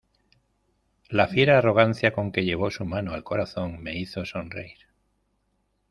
[1.09, 4.87] la fiera arrogancia con que llevó su mano al corazón, me hizo sonreír